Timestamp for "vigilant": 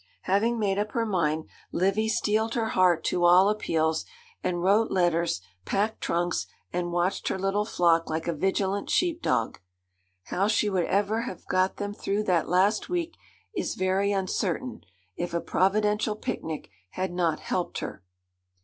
8.33-8.89